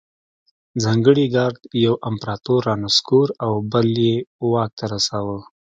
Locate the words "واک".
4.51-4.71